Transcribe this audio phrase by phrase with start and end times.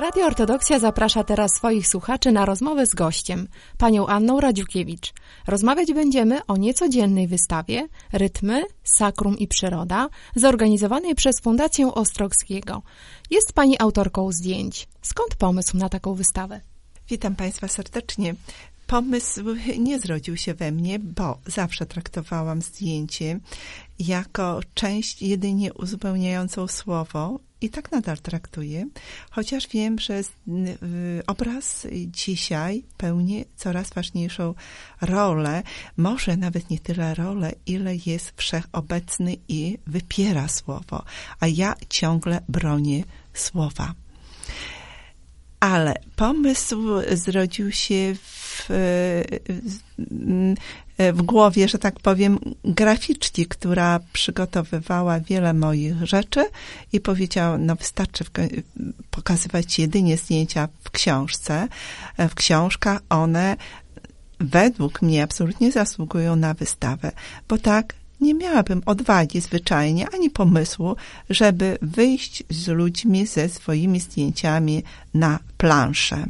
[0.00, 5.12] Radio Ortodoksja zaprasza teraz swoich słuchaczy na rozmowę z gościem, panią Anną Radziukiewicz.
[5.46, 12.82] Rozmawiać będziemy o niecodziennej wystawie Rytmy, Sakrum i Przyroda, zorganizowanej przez Fundację Ostrogskiego.
[13.30, 14.88] Jest pani autorką zdjęć.
[15.02, 16.60] Skąd pomysł na taką wystawę?
[17.08, 18.34] Witam Państwa serdecznie.
[18.86, 19.44] Pomysł
[19.78, 23.40] nie zrodził się we mnie, bo zawsze traktowałam zdjęcie
[23.98, 28.86] jako część jedynie uzupełniającą słowo i tak nadal traktuję,
[29.30, 30.22] chociaż wiem, że
[31.26, 34.54] obraz dzisiaj pełni coraz ważniejszą
[35.00, 35.62] rolę,
[35.96, 41.04] może nawet nie tyle rolę, ile jest wszechobecny i wypiera słowo,
[41.40, 43.94] a ja ciągle bronię słowa.
[45.60, 48.39] Ale pomysł zrodził się w,
[50.98, 56.44] w głowie, że tak powiem, graficzki, która przygotowywała wiele moich rzeczy
[56.92, 58.24] i powiedziała, no wystarczy
[59.10, 61.68] pokazywać jedynie zdjęcia w książce.
[62.18, 63.56] W książkach one
[64.40, 67.12] według mnie absolutnie zasługują na wystawę,
[67.48, 70.96] bo tak nie miałabym odwagi zwyczajnie ani pomysłu,
[71.30, 74.82] żeby wyjść z ludźmi ze swoimi zdjęciami
[75.14, 76.26] na planszę.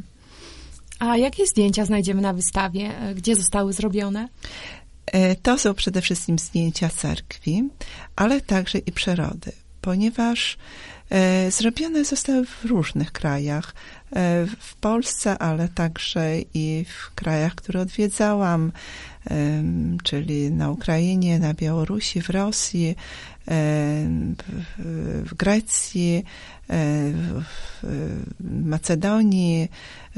[1.00, 2.92] A jakie zdjęcia znajdziemy na wystawie?
[3.14, 4.28] Gdzie zostały zrobione?
[5.06, 7.68] E, to są przede wszystkim zdjęcia cerkwi,
[8.16, 10.58] ale także i przyrody, ponieważ
[11.10, 13.74] e, zrobione zostały w różnych krajach.
[14.12, 18.72] E, w Polsce, ale także i w krajach, które odwiedzałam,
[20.02, 22.96] czyli na Ukrainie, na Białorusi, w Rosji,
[25.24, 26.24] w Grecji,
[26.68, 27.82] w
[28.64, 29.68] Macedonii,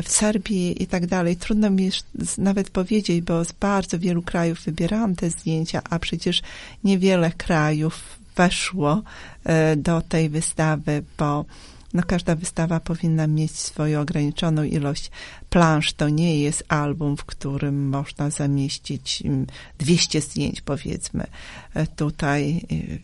[0.03, 1.37] w Serbii i tak dalej.
[1.37, 1.91] Trudno mi
[2.39, 6.43] nawet powiedzieć, bo z bardzo wielu krajów wybierałam te zdjęcia, a przecież
[6.85, 9.03] niewiele krajów weszło
[9.45, 11.45] e, do tej wystawy, bo
[11.95, 15.11] no każda wystawa powinna mieć swoją ograniczoną ilość
[15.51, 15.93] plansz.
[15.93, 19.23] To nie jest album, w którym można zamieścić
[19.79, 21.27] 200 mm, zdjęć, powiedzmy.
[21.75, 22.99] E, tutaj y,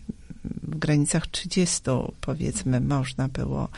[0.44, 1.80] w granicach 30,
[2.20, 3.68] powiedzmy, można było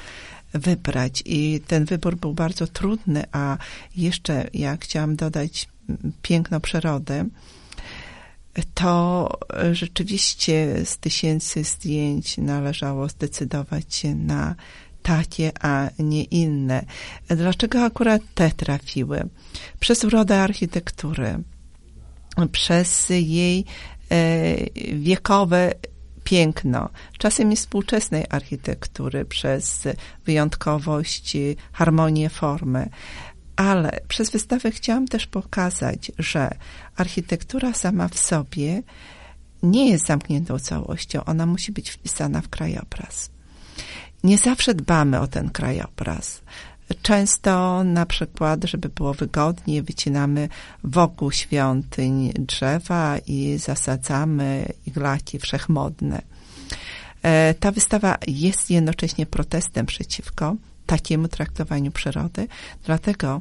[0.53, 1.22] wybrać.
[1.27, 3.59] I ten wybór był bardzo trudny, a
[3.97, 7.25] jeszcze ja chciałam dodać mm, piękno przyrody,
[8.75, 9.28] to
[9.72, 14.55] rzeczywiście z tysięcy zdjęć należało zdecydować się na
[15.03, 16.84] takie, a nie inne.
[17.28, 19.28] Dlaczego akurat te trafiły?
[19.81, 21.39] Przez urodę architektury,
[22.53, 23.65] przez jej
[24.10, 24.56] e,
[24.94, 25.72] wiekowe
[26.25, 29.89] piękno, czasem i współczesnej architektury, przez
[30.27, 31.37] wyjątkowość,
[31.72, 32.89] harmonię formy.
[33.60, 36.50] Ale przez wystawę chciałam też pokazać, że
[36.97, 38.82] architektura sama w sobie
[39.62, 43.31] nie jest zamkniętą całością, ona musi być wpisana w krajobraz
[44.25, 46.41] nie zawsze dbamy o ten krajobraz.
[47.03, 50.48] Często na przykład, żeby było wygodnie, wycinamy
[50.84, 56.22] wokół świątyń drzewa i zasadzamy iglaki wszechmodne.
[57.22, 60.56] E, ta wystawa jest jednocześnie protestem przeciwko
[60.91, 62.49] takiemu traktowaniu przyrody,
[62.84, 63.41] dlatego,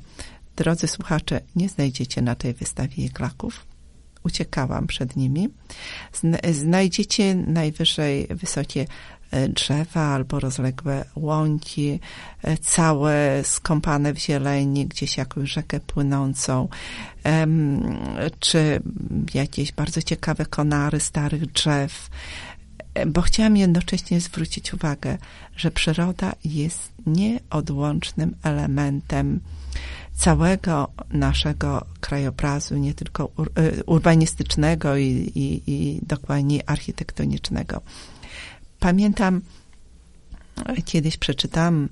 [0.55, 3.65] drodzy słuchacze, nie znajdziecie na tej wystawie iglaków.
[4.23, 5.49] Uciekałam przed nimi.
[6.51, 8.85] Znajdziecie najwyżej wysokie
[9.31, 11.99] E, drzewa albo rozległe łąki,
[12.43, 16.67] e, całe skąpane w zieleni, gdzieś jakąś rzekę płynącą,
[18.39, 18.81] czy
[19.33, 22.09] jakieś bardzo ciekawe konary starych drzew,
[23.07, 25.17] bo chciałam jednocześnie zwrócić uwagę,
[25.55, 29.39] że przyroda jest nieodłącznym elementem
[30.15, 33.31] całego naszego krajobrazu, nie tylko
[33.85, 37.81] urbanistycznego i, i, i dokładnie architektonicznego.
[38.79, 39.41] Pamiętam,
[40.85, 41.89] kiedyś przeczytałam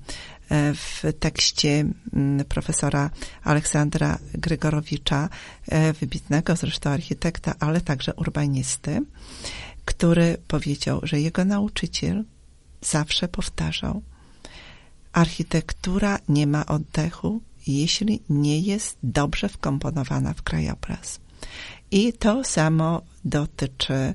[0.48, 3.10] e, w tekście mm, profesora
[3.44, 5.28] Aleksandra Grygorowicza,
[5.68, 9.00] e, wybitnego zresztą architekta, ale także urbanisty,
[9.88, 12.24] który powiedział, że jego nauczyciel
[12.80, 14.02] zawsze powtarzał,
[15.12, 21.20] architektura nie ma oddechu, jeśli nie jest dobrze wkomponowana w krajobraz.
[21.90, 24.14] I to samo dotyczy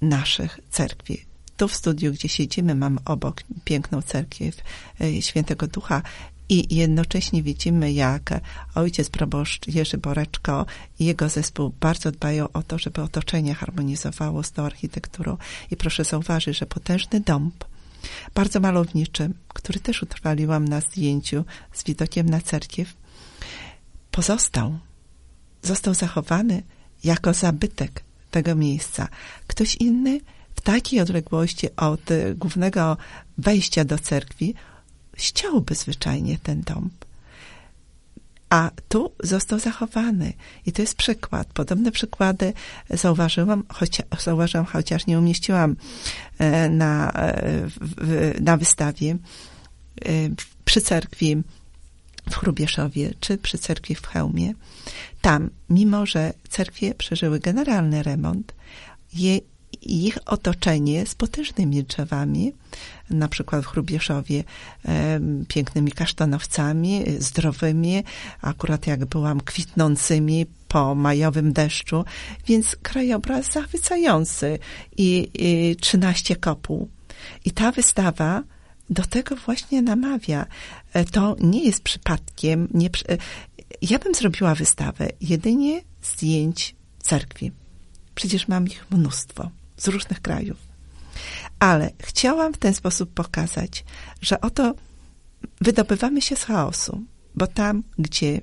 [0.00, 1.32] naszych cerkwi
[1.62, 4.56] tu w studiu, gdzie siedzimy, mam obok piękną cerkiew
[5.00, 6.02] e, Świętego Ducha
[6.48, 8.40] i jednocześnie widzimy, jak
[8.74, 10.66] ojciec proboszcz Jerzy Boreczko
[10.98, 15.36] i jego zespół bardzo dbają o to, żeby otoczenie harmonizowało z tą architekturą.
[15.70, 17.64] I proszę zauważyć, że potężny dąb,
[18.34, 22.94] bardzo malowniczy, który też utrwaliłam na zdjęciu z widokiem na cerkiew,
[24.10, 24.78] pozostał.
[25.62, 26.62] Został zachowany
[27.04, 29.08] jako zabytek tego miejsca.
[29.46, 30.20] Ktoś inny
[30.54, 32.00] w takiej odległości od
[32.36, 32.96] głównego
[33.38, 34.54] wejścia do cerkwi
[35.16, 36.90] ściąłby zwyczajnie ten dom.
[38.50, 40.32] A tu został zachowany.
[40.66, 41.48] I to jest przykład.
[41.48, 42.52] Podobne przykłady
[42.90, 45.76] zauważyłam, chocia, zauważyłam, chociaż nie umieściłam
[46.38, 47.68] e, na, e,
[48.40, 49.18] na wystawie e,
[50.64, 51.42] przy cerkwi
[52.30, 54.54] w Chrubieszowie czy przy cerkwi w Chełmie.
[55.20, 58.54] Tam, mimo że cerkwie przeżyły generalny remont,
[59.12, 59.38] je,
[59.82, 62.52] ich otoczenie z potężnymi drzewami,
[63.10, 64.44] na przykład w Chrubieszowie
[64.84, 68.04] e, pięknymi kasztanowcami, zdrowymi,
[68.40, 72.04] akurat jak byłam, kwitnącymi po majowym deszczu,
[72.46, 74.58] więc krajobraz zachwycający
[74.96, 76.88] i, i 13 kopuł.
[77.44, 78.42] I ta wystawa
[78.90, 80.46] do tego właśnie namawia.
[80.92, 82.68] E, to nie jest przypadkiem.
[82.74, 83.18] Nie, e,
[83.82, 87.52] ja bym zrobiła wystawę jedynie zdjęć cerkwi.
[88.14, 89.50] Przecież mam ich mnóstwo
[89.82, 90.58] z różnych krajów.
[91.58, 93.84] Ale chciałam w ten sposób pokazać,
[94.20, 94.74] że oto
[95.60, 97.02] wydobywamy się z chaosu,
[97.34, 98.40] bo tam, gdzie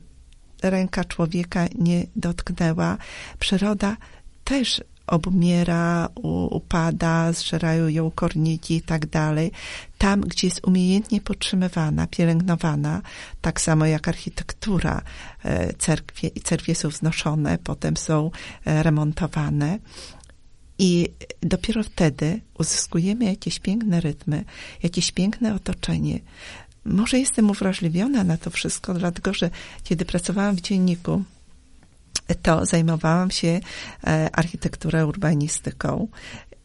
[0.63, 2.97] ręka człowieka nie dotknęła,
[3.39, 3.97] przyroda
[4.43, 6.09] też obumiera,
[6.49, 9.51] upada, zżerają ją korniki i tak dalej.
[9.97, 13.01] Tam, gdzie jest umiejętnie podtrzymywana, pielęgnowana,
[13.41, 15.01] tak samo jak architektura
[15.43, 18.31] e, cerkwie cerkwie są wznoszone, potem są
[18.65, 19.79] e, remontowane.
[20.79, 21.09] I
[21.41, 24.43] dopiero wtedy uzyskujemy jakieś piękne rytmy,
[24.83, 26.19] jakieś piękne otoczenie.
[26.85, 29.49] Może jestem uwrażliwiona na to wszystko, dlatego że
[29.83, 31.23] kiedy pracowałam w dzienniku,
[32.41, 33.59] to zajmowałam się
[34.03, 36.07] e, architekturą, urbanistyką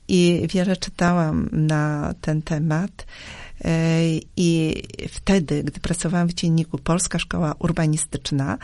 [0.08, 3.06] i wiele czytałam na ten temat.
[3.64, 4.00] E,
[4.36, 8.58] I wtedy, gdy pracowałam w dzienniku Polska Szkoła Urbanistyczna,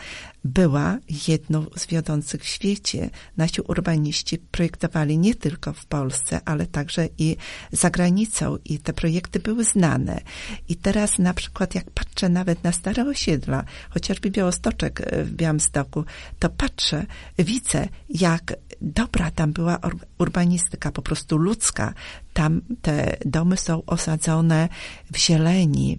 [0.44, 0.98] była
[1.28, 3.10] jedną z wiodących w świecie.
[3.36, 7.36] Nasi urbaniści projektowali nie tylko w Polsce, ale także i
[7.72, 10.20] za granicą i te projekty były znane.
[10.68, 16.04] I teraz na przykład jak patrzę nawet na stare osiedla, chociażby Białostoczek e, w Białymstoku,
[16.38, 17.06] to patrzę,
[17.38, 19.78] widzę jak dobra tam była
[20.18, 21.94] urbanistyka, po prostu ludzka.
[22.40, 24.68] Tam te domy są osadzone
[25.12, 25.98] w zieleni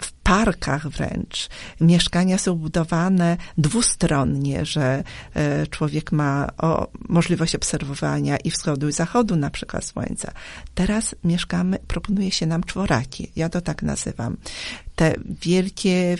[0.00, 1.48] w parkach wręcz.
[1.80, 5.04] Mieszkania są budowane dwustronnie, że
[5.34, 10.32] e, człowiek ma o, możliwość obserwowania i wschodu i zachodu na przykład słońca.
[10.74, 14.36] Teraz mieszkamy, proponuje się nam czworaki, ja to tak nazywam.
[14.96, 16.16] Te wielkie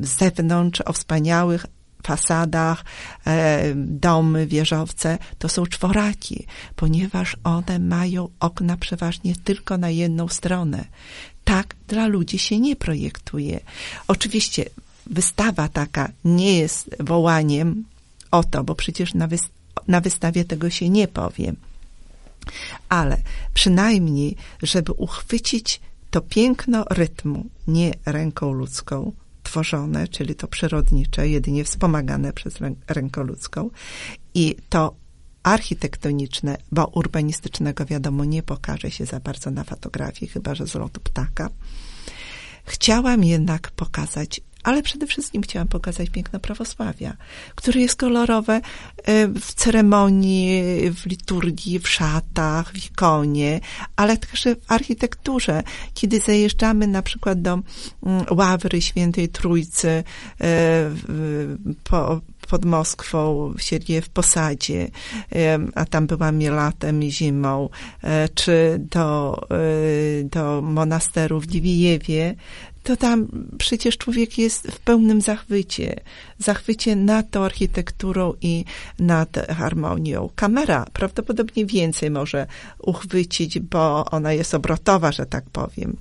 [0.00, 1.66] z zewnątrz o wspaniałych
[2.02, 2.84] fasadach,
[3.26, 6.46] e, domy, wieżowce, to są czworaki,
[6.76, 10.84] ponieważ one mają okna przeważnie tylko na jedną stronę.
[11.44, 13.60] Tak dla ludzi się nie projektuje.
[14.08, 14.64] Oczywiście
[15.06, 17.84] wystawa taka nie jest wołaniem
[18.30, 19.36] o to, bo przecież na, wy-
[19.88, 21.52] na wystawie tego się nie powie.
[22.88, 23.16] Ale
[23.54, 29.12] przynajmniej, żeby uchwycić to piękno rytmu, nie ręką ludzką,
[29.52, 32.58] tworzone, czyli to przyrodnicze, jedynie wspomagane przez
[32.88, 33.70] rękę ludzką
[34.34, 34.94] i to
[35.42, 41.00] architektoniczne, bo urbanistycznego wiadomo nie pokaże się za bardzo na fotografii, chyba że z lotu
[41.00, 41.50] ptaka.
[42.64, 47.16] Chciałam jednak pokazać ale przede wszystkim chciałam pokazać piękno prawosławia,
[47.54, 53.60] które jest kolorowe e, w ceremonii, w liturgii, w szatach, w ikonie,
[53.96, 55.62] ale także w architekturze.
[55.94, 60.04] Kiedy zajeżdżamy na przykład do mm, Ławry Świętej Trójcy
[60.40, 60.90] e,
[61.84, 63.54] po, pod Moskwą,
[64.02, 64.88] w Posadzie,
[65.74, 67.68] a tam byłam latem i zimą,
[68.34, 69.40] czy do,
[70.24, 72.34] do monasteru w Diwijewie,
[72.82, 76.00] to tam przecież człowiek jest w pełnym zachwycie.
[76.38, 78.64] Zachwycie nad tą architekturą i
[78.98, 80.30] nad harmonią.
[80.34, 82.46] Kamera prawdopodobnie więcej może
[82.78, 85.96] uchwycić, bo ona jest obrotowa, że tak powiem.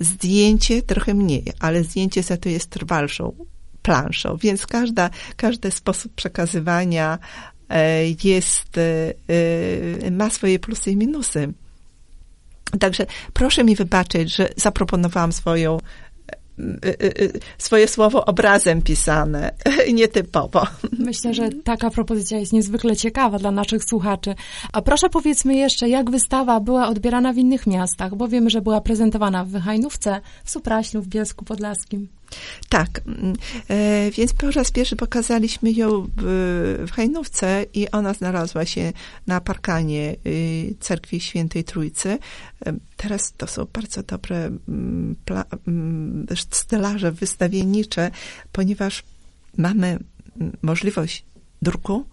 [0.00, 3.32] Zdjęcie trochę mniej, ale zdjęcie za to jest trwalszą
[3.82, 7.18] planszą, więc każda, każdy sposób przekazywania
[7.68, 9.14] e, jest, e,
[10.06, 11.52] e, ma swoje plusy i minusy.
[12.80, 15.78] Także proszę mi wybaczyć, że zaproponowałam swoją
[17.58, 19.54] swoje słowo obrazem pisane,
[19.94, 20.66] nietypowo.
[20.98, 24.34] Myślę, że taka propozycja jest niezwykle ciekawa dla naszych słuchaczy.
[24.72, 28.80] A proszę powiedzmy jeszcze, jak wystawa była odbierana w innych miastach, bo wiemy, że była
[28.80, 32.08] prezentowana w Wychajnówce, w Supraślu, w Bielsku Podlaskim.
[32.68, 33.36] Tak, mm,
[33.68, 38.92] e, więc po raz pierwszy pokazaliśmy ją w, Hajnówce i ona znalazła się
[39.26, 42.18] na parkanie y, Cerkwi Świętej Trójcy.
[42.66, 44.36] E, teraz to są bardzo dobre
[44.68, 45.16] mm,
[45.66, 48.10] mm, stelaże wystawiennicze,
[48.52, 49.02] ponieważ
[49.56, 49.98] mamy
[50.62, 51.24] możliwość
[51.62, 52.04] druku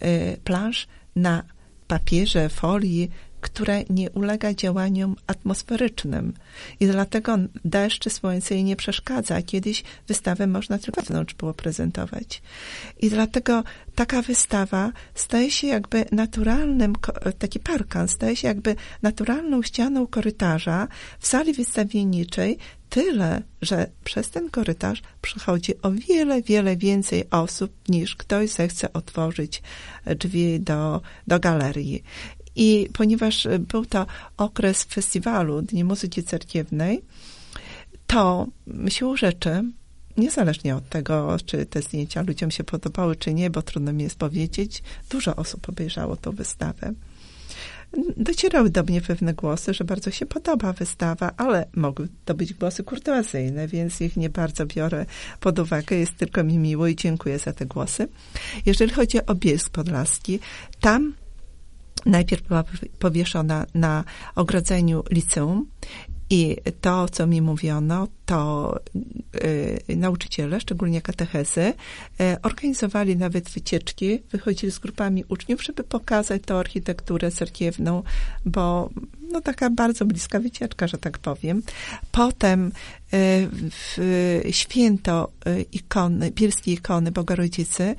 [0.00, 1.42] e, plansz na
[1.86, 3.10] papierze, folii,
[3.44, 6.32] które nie ulega działaniom atmosferycznym.
[6.80, 9.42] I dlatego deszcz czy słońce jej nie przeszkadza.
[9.42, 12.42] Kiedyś wystawę można tylko wewnątrz było prezentować.
[13.00, 16.92] I dlatego taka wystawa staje się jakby naturalnym,
[17.38, 22.58] taki parkan staje się jakby naturalną ścianą korytarza w sali wystawienniczej,
[22.90, 29.62] tyle, że przez ten korytarz przychodzi o wiele, wiele więcej osób, niż ktoś zechce otworzyć
[30.06, 32.02] drzwi do, do galerii.
[32.56, 34.06] I ponieważ był to
[34.36, 37.02] okres festiwalu Dni Muzyki Cerkiewnej,
[38.06, 38.46] to
[38.88, 39.64] siłą rzeczy,
[40.16, 44.18] niezależnie od tego, czy te zdjęcia ludziom się podobały, czy nie, bo trudno mi jest
[44.18, 46.92] powiedzieć, dużo osób obejrzało tą wystawę.
[48.16, 52.84] Docierały do mnie pewne głosy, że bardzo się podoba wystawa, ale mogły to być głosy
[52.84, 55.06] kurtuazyjne, więc ich nie bardzo biorę
[55.40, 55.96] pod uwagę.
[55.96, 58.08] Jest tylko mi miło i dziękuję za te głosy.
[58.66, 60.38] Jeżeli chodzi o Bielsk Podlaski,
[60.80, 61.14] tam
[62.06, 62.64] najpierw była
[62.98, 65.66] powieszona na ogrodzeniu liceum
[66.30, 68.74] i to, co mi mówiono, to
[69.44, 71.72] y, nauczyciele, szczególnie katechezy, y,
[72.42, 78.02] organizowali nawet wycieczki, wychodzili z grupami uczniów, żeby pokazać tę architekturę cerkiewną,
[78.44, 78.90] bo
[79.32, 81.62] no taka bardzo bliska wycieczka, że tak powiem.
[82.12, 82.70] Potem y,
[83.70, 83.98] w
[84.50, 85.32] święto
[85.72, 87.96] ikony, bielskiej ikony Bogorodzicy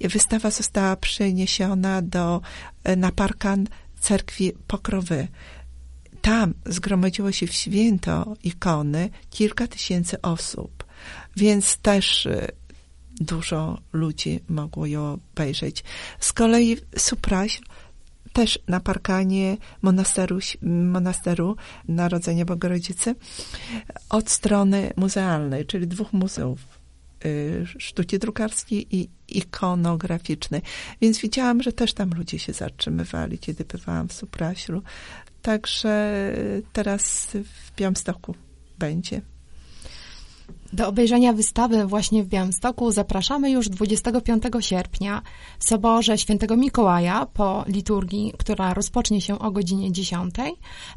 [0.00, 2.40] wystawa została przeniesiona do,
[2.84, 3.66] e, na parkan
[4.00, 5.28] cerkwi Pokrowy.
[6.22, 10.84] Tam zgromadziło się w święto ikony kilka tysięcy osób,
[11.36, 12.48] więc też e,
[13.20, 15.84] dużo ludzi mogło ją obejrzeć.
[16.20, 17.60] Z kolei Supraś
[18.32, 21.56] też na parkanie monasteru, monasteru
[21.88, 23.14] Narodzenia Bogorodzicy
[24.08, 26.83] od strony muzealnej, czyli dwóch muzeów
[27.78, 30.62] sztuki drukarskiej i ikonograficznej.
[31.00, 34.82] Więc widziałam, że też tam ludzie się zatrzymywali, kiedy bywałam w Supraślu.
[35.42, 36.32] Także
[36.72, 38.34] teraz w Białymstoku
[38.78, 39.20] będzie.
[40.72, 45.22] Do obejrzenia wystawy właśnie w Białymstoku zapraszamy już 25 sierpnia
[45.58, 50.34] w Soborze Świętego Mikołaja po liturgii, która rozpocznie się o godzinie 10.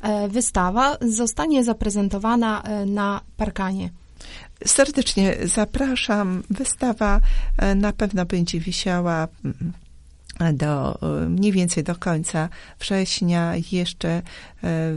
[0.02, 3.90] E, wystawa zostanie zaprezentowana e, na parkanie
[4.66, 6.44] Serdecznie zapraszam.
[6.50, 7.22] Wystawa
[7.58, 14.22] e, na pewno będzie wisiała mm, do e, mniej więcej do końca września, jeszcze e,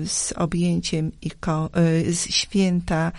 [0.06, 1.12] z objęciem
[2.10, 3.12] z święta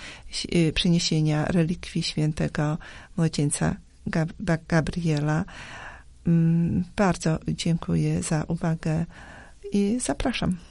[0.74, 2.77] przeniesienia relikwii świętego
[3.17, 3.75] młodzieńca
[4.67, 5.46] Gabriela.
[6.27, 9.05] Mm, bardzo dziękuję za uwagę
[9.72, 10.71] i zapraszam.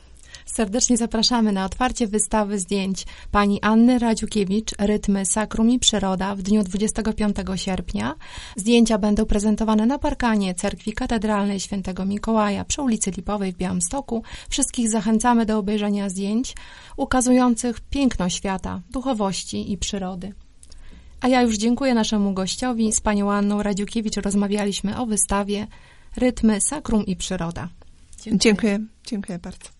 [0.52, 6.62] Serdecznie zapraszamy na otwarcie wystawy zdjęć pani Anny Radziukiewicz, Rytmy, Sakrum i Przyroda w dniu
[6.62, 8.14] 25 sierpnia.
[8.57, 14.23] Zdjęcia będą prezentowane na parkanie Cerkwi Katedralnej Świętego Mikołaja przy ulicy Lipowej w Białymstoku.
[14.49, 16.54] Wszystkich zachęcamy do obejrzenia zdjęć
[16.97, 20.33] ukazujących piękno świata, duchowości i przyrody.
[21.21, 22.92] A ja już dziękuję naszemu gościowi.
[22.92, 25.66] Z panią Anną Radziukiewicz rozmawialiśmy o wystawie
[26.16, 27.69] Rytmy, Sakrum i Przyroda.
[28.16, 29.79] Dziękuję, dziękuję, dziękuję bardzo.